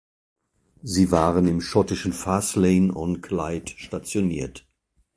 Sie 0.81 1.11
waren 1.11 1.45
im 1.45 1.61
schottischen 1.61 2.11
Faslane-on-Clyde 2.11 3.73
stationiert. 3.77 4.65